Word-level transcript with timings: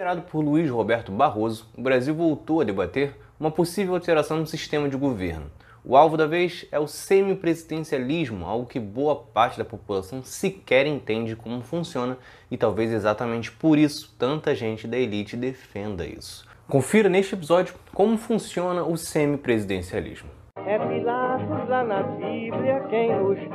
Liderado 0.00 0.22
por 0.22 0.40
Luiz 0.42 0.70
Roberto 0.70 1.12
Barroso, 1.12 1.68
o 1.76 1.82
Brasil 1.82 2.14
voltou 2.14 2.62
a 2.62 2.64
debater 2.64 3.14
uma 3.38 3.50
possível 3.50 3.94
alteração 3.94 4.38
no 4.38 4.46
sistema 4.46 4.88
de 4.88 4.96
governo. 4.96 5.50
O 5.84 5.94
alvo 5.94 6.16
da 6.16 6.26
vez 6.26 6.64
é 6.72 6.78
o 6.78 6.86
semipresidencialismo, 6.86 8.46
algo 8.46 8.64
que 8.64 8.80
boa 8.80 9.14
parte 9.14 9.58
da 9.58 9.64
população 9.64 10.24
sequer 10.24 10.86
entende 10.86 11.36
como 11.36 11.60
funciona 11.60 12.16
e 12.50 12.56
talvez 12.56 12.90
exatamente 12.90 13.52
por 13.52 13.76
isso 13.76 14.16
tanta 14.18 14.54
gente 14.54 14.88
da 14.88 14.96
elite 14.96 15.36
defenda 15.36 16.06
isso. 16.06 16.48
Confira 16.66 17.10
neste 17.10 17.34
episódio 17.34 17.74
como 17.92 18.16
funciona 18.16 18.82
o 18.82 18.96
semipresidencialismo. 18.96 20.30
É 20.64 20.78
Pilatos 20.78 21.68
lá 21.68 21.84
na 21.84 22.02
Bíblia 22.04 22.80
quem 22.88 23.10
diz. 23.34 23.50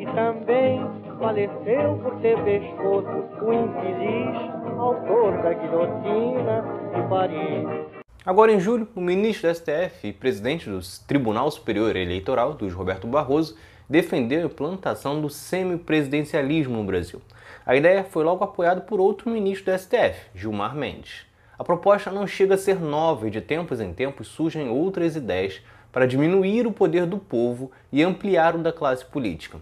E 0.00 0.06
também 0.12 0.80
faleceu 1.20 1.98
por 2.02 2.20
ter 2.20 2.36
pescoço 2.42 3.24
o 3.42 3.52
infeliz 3.52 4.55
autor 4.78 5.42
da 5.42 5.52
guilhotina 5.54 6.62
de 6.94 7.08
Paris. 7.08 8.04
Agora, 8.24 8.52
em 8.52 8.60
julho, 8.60 8.88
o 8.94 9.00
ministro 9.00 9.48
do 9.48 9.54
STF 9.54 10.08
e 10.08 10.12
presidente 10.12 10.68
do 10.68 10.80
Tribunal 11.06 11.50
Superior 11.50 11.94
Eleitoral, 11.96 12.56
Luiz 12.60 12.74
Roberto 12.74 13.06
Barroso, 13.06 13.56
defendeu 13.88 14.42
a 14.42 14.46
implantação 14.46 15.20
do 15.20 15.30
semipresidencialismo 15.30 16.76
no 16.76 16.84
Brasil. 16.84 17.22
A 17.64 17.76
ideia 17.76 18.04
foi 18.04 18.24
logo 18.24 18.44
apoiada 18.44 18.80
por 18.80 19.00
outro 19.00 19.30
ministro 19.30 19.72
do 19.72 19.78
STF, 19.78 20.30
Gilmar 20.34 20.74
Mendes. 20.74 21.24
A 21.58 21.64
proposta 21.64 22.10
não 22.10 22.26
chega 22.26 22.54
a 22.54 22.58
ser 22.58 22.78
nova 22.80 23.28
e 23.28 23.30
de 23.30 23.40
tempos 23.40 23.80
em 23.80 23.92
tempos 23.94 24.28
surgem 24.28 24.68
outras 24.68 25.16
ideias 25.16 25.62
para 25.90 26.06
diminuir 26.06 26.66
o 26.66 26.72
poder 26.72 27.06
do 27.06 27.16
povo 27.16 27.70
e 27.90 28.02
ampliar 28.02 28.54
o 28.54 28.58
da 28.58 28.72
classe 28.72 29.04
política. 29.04 29.58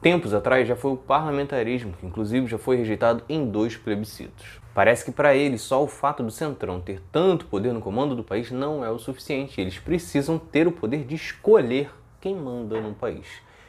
Tempos 0.00 0.32
atrás 0.32 0.68
já 0.68 0.76
foi 0.76 0.92
o 0.92 0.96
parlamentarismo, 0.96 1.92
que 1.92 2.06
inclusive 2.06 2.46
já 2.46 2.56
foi 2.56 2.76
rejeitado 2.76 3.24
em 3.28 3.44
dois 3.50 3.76
plebiscitos. 3.76 4.60
Parece 4.72 5.04
que 5.04 5.10
para 5.10 5.34
eles 5.34 5.60
só 5.60 5.82
o 5.82 5.88
fato 5.88 6.22
do 6.22 6.30
Centrão 6.30 6.80
ter 6.80 7.02
tanto 7.10 7.46
poder 7.46 7.72
no 7.72 7.80
comando 7.80 8.14
do 8.14 8.22
país 8.22 8.48
não 8.52 8.84
é 8.84 8.90
o 8.90 8.98
suficiente. 8.98 9.60
Eles 9.60 9.76
precisam 9.80 10.38
ter 10.38 10.68
o 10.68 10.72
poder 10.72 11.02
de 11.04 11.16
escolher 11.16 11.90
quem 12.20 12.36
manda 12.36 12.80
no 12.80 12.94
país. 12.94 13.26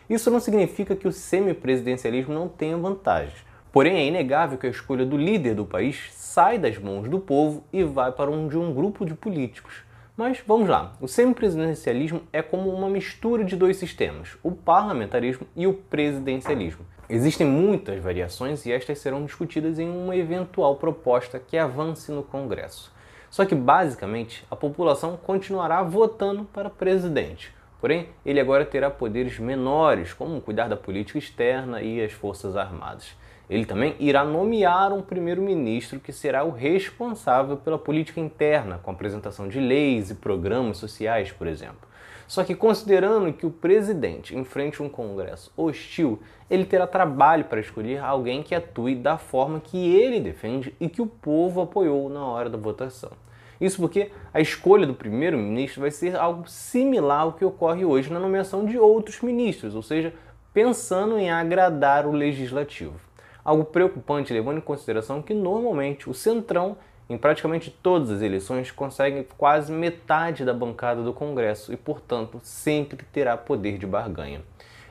Isso 0.07 0.29
não 0.29 0.39
significa 0.39 0.95
que 0.95 1.07
o 1.07 1.11
semipresidencialismo 1.11 2.31
não 2.31 2.47
tenha 2.47 2.77
vantagens. 2.77 3.43
Porém, 3.71 3.97
é 3.97 4.05
inegável 4.05 4.59
que 4.59 4.67
a 4.67 4.71
escolha 4.71 5.07
do 5.07 5.17
líder 5.17 5.55
do 5.55 5.65
país 5.65 6.11
sai 6.13 6.59
das 6.59 6.77
mãos 6.77 7.09
do 7.09 7.19
povo 7.19 7.63
e 7.73 7.83
vai 7.83 8.11
para 8.11 8.29
um 8.29 8.47
de 8.47 8.57
um 8.57 8.71
grupo 8.71 9.03
de 9.03 9.15
políticos. 9.15 9.88
Mas 10.19 10.43
vamos 10.45 10.67
lá, 10.67 10.91
o 10.99 11.07
semipresidencialismo 11.07 12.23
é 12.33 12.41
como 12.41 12.69
uma 12.71 12.89
mistura 12.89 13.41
de 13.45 13.55
dois 13.55 13.77
sistemas, 13.77 14.37
o 14.43 14.51
parlamentarismo 14.51 15.47
e 15.55 15.65
o 15.65 15.73
presidencialismo. 15.73 16.85
Existem 17.09 17.47
muitas 17.47 18.03
variações 18.03 18.65
e 18.65 18.71
estas 18.73 18.99
serão 18.99 19.23
discutidas 19.23 19.79
em 19.79 19.89
uma 19.89 20.17
eventual 20.17 20.75
proposta 20.75 21.39
que 21.39 21.57
avance 21.57 22.11
no 22.11 22.21
Congresso. 22.21 22.93
Só 23.29 23.45
que, 23.45 23.55
basicamente, 23.55 24.45
a 24.51 24.57
população 24.57 25.15
continuará 25.15 25.81
votando 25.83 26.43
para 26.43 26.69
presidente. 26.69 27.55
Porém, 27.79 28.09
ele 28.25 28.41
agora 28.41 28.65
terá 28.65 28.91
poderes 28.91 29.39
menores, 29.39 30.11
como 30.11 30.41
cuidar 30.41 30.67
da 30.67 30.75
política 30.75 31.17
externa 31.17 31.81
e 31.81 32.03
as 32.03 32.11
Forças 32.11 32.57
Armadas. 32.57 33.15
Ele 33.49 33.65
também 33.65 33.95
irá 33.99 34.23
nomear 34.23 34.93
um 34.93 35.01
primeiro-ministro 35.01 35.99
que 35.99 36.13
será 36.13 36.43
o 36.43 36.51
responsável 36.51 37.57
pela 37.57 37.79
política 37.79 38.19
interna, 38.19 38.79
com 38.83 38.91
apresentação 38.91 39.47
de 39.47 39.59
leis 39.59 40.11
e 40.11 40.15
programas 40.15 40.77
sociais, 40.77 41.31
por 41.31 41.47
exemplo. 41.47 41.89
Só 42.27 42.43
que 42.43 42.53
considerando 42.53 43.33
que 43.33 43.47
o 43.47 43.49
presidente 43.49 44.37
enfrente 44.37 44.83
um 44.83 44.87
Congresso 44.87 45.51
hostil, 45.57 46.19
ele 46.47 46.63
terá 46.63 46.85
trabalho 46.85 47.45
para 47.45 47.59
escolher 47.59 48.03
alguém 48.03 48.43
que 48.43 48.53
atue 48.53 48.93
da 48.93 49.17
forma 49.17 49.59
que 49.59 49.95
ele 49.95 50.19
defende 50.19 50.75
e 50.79 50.87
que 50.87 51.01
o 51.01 51.07
povo 51.07 51.59
apoiou 51.59 52.07
na 52.07 52.23
hora 52.23 52.51
da 52.51 52.57
votação. 52.57 53.13
Isso 53.59 53.81
porque 53.81 54.11
a 54.31 54.39
escolha 54.39 54.85
do 54.85 54.93
primeiro-ministro 54.93 55.81
vai 55.81 55.89
ser 55.89 56.15
algo 56.15 56.47
similar 56.47 57.21
ao 57.21 57.33
que 57.33 57.43
ocorre 57.43 57.83
hoje 57.83 58.13
na 58.13 58.19
nomeação 58.19 58.63
de 58.63 58.77
outros 58.77 59.21
ministros, 59.21 59.73
ou 59.73 59.81
seja, 59.81 60.13
pensando 60.53 61.17
em 61.17 61.31
agradar 61.31 62.05
o 62.05 62.11
legislativo. 62.11 63.08
Algo 63.49 63.65
preocupante 63.65 64.31
levando 64.31 64.57
em 64.57 64.61
consideração 64.61 65.21
que 65.23 65.33
normalmente 65.33 66.07
o 66.07 66.13
Centrão 66.13 66.77
em 67.09 67.17
praticamente 67.17 67.71
todas 67.81 68.11
as 68.11 68.21
eleições, 68.21 68.69
consegue 68.69 69.27
quase 69.35 69.71
metade 69.71 70.45
da 70.45 70.53
bancada 70.53 71.01
do 71.01 71.11
Congresso 71.11 71.73
e, 71.73 71.77
portanto, 71.77 72.39
sempre 72.43 73.03
terá 73.11 73.35
poder 73.35 73.79
de 73.79 73.87
barganha. 73.87 74.41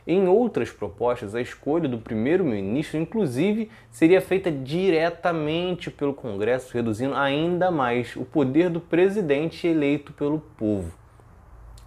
Em 0.05 0.27
outras 0.27 0.71
propostas, 0.71 1.35
a 1.35 1.41
escolha 1.41 1.89
do 1.89 1.99
primeiro-ministro, 1.99 2.99
inclusive, 2.99 3.71
seria 3.91 4.21
feita 4.21 4.51
diretamente 4.51 5.91
pelo 5.91 6.13
Congresso, 6.13 6.75
reduzindo 6.75 7.15
ainda 7.15 7.71
mais 7.71 8.17
o 8.17 8.25
poder 8.25 8.69
do 8.69 8.81
presidente 8.81 9.69
eleito 9.69 10.13
pelo 10.13 10.41
povo. 10.57 10.93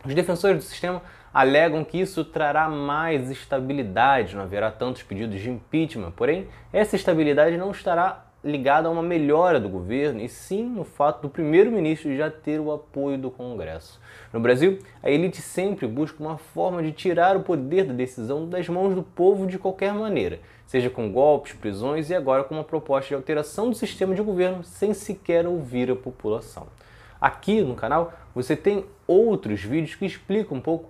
Os 0.05 0.13
defensores 0.15 0.63
do 0.63 0.63
sistema 0.63 1.01
alegam 1.33 1.83
que 1.83 1.99
isso 1.99 2.25
trará 2.25 2.67
mais 2.67 3.29
estabilidade, 3.29 4.35
não 4.35 4.43
haverá 4.43 4.71
tantos 4.71 5.03
pedidos 5.03 5.39
de 5.39 5.49
impeachment, 5.49 6.11
porém, 6.11 6.47
essa 6.73 6.95
estabilidade 6.95 7.57
não 7.57 7.71
estará 7.71 8.25
ligada 8.43 8.87
a 8.87 8.91
uma 8.91 9.03
melhora 9.03 9.59
do 9.59 9.69
governo 9.69 10.19
e 10.19 10.27
sim 10.27 10.63
no 10.63 10.83
fato 10.83 11.21
do 11.21 11.29
primeiro-ministro 11.29 12.15
já 12.15 12.29
ter 12.31 12.59
o 12.59 12.71
apoio 12.71 13.17
do 13.17 13.29
Congresso. 13.29 14.01
No 14.33 14.39
Brasil, 14.39 14.79
a 15.03 15.11
elite 15.11 15.41
sempre 15.41 15.87
busca 15.87 16.21
uma 16.21 16.37
forma 16.37 16.81
de 16.81 16.91
tirar 16.91 17.37
o 17.37 17.43
poder 17.43 17.85
da 17.85 17.93
decisão 17.93 18.49
das 18.49 18.67
mãos 18.67 18.95
do 18.95 19.03
povo 19.03 19.45
de 19.45 19.59
qualquer 19.59 19.93
maneira, 19.93 20.39
seja 20.65 20.89
com 20.89 21.11
golpes, 21.11 21.53
prisões 21.53 22.09
e 22.09 22.15
agora 22.15 22.43
com 22.43 22.55
uma 22.55 22.63
proposta 22.63 23.09
de 23.09 23.15
alteração 23.15 23.69
do 23.69 23.75
sistema 23.75 24.15
de 24.15 24.23
governo 24.23 24.63
sem 24.63 24.93
sequer 24.93 25.45
ouvir 25.45 25.91
a 25.91 25.95
população. 25.95 26.65
Aqui 27.19 27.61
no 27.61 27.75
canal 27.75 28.11
você 28.33 28.55
tem 28.55 28.85
outros 29.05 29.61
vídeos 29.61 29.93
que 29.93 30.05
explicam 30.05 30.57
um 30.57 30.61
pouco 30.61 30.89